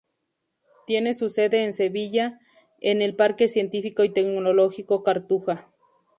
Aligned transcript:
Tiene 0.87 1.13
su 1.13 1.29
sede 1.29 1.63
en 1.63 1.73
Sevilla, 1.73 2.39
en 2.79 3.03
el 3.03 3.15
Parque 3.15 3.47
Científico 3.47 4.03
y 4.03 4.09
Tecnológico 4.09 5.03
Cartuja. 5.03 5.69